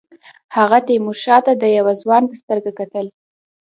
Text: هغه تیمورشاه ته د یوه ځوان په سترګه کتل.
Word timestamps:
هغه 0.55 0.77
تیمورشاه 0.87 1.41
ته 1.45 1.53
د 1.61 1.63
یوه 1.77 1.93
ځوان 2.01 2.23
په 2.29 2.35
سترګه 2.41 2.71
کتل. 2.79 3.05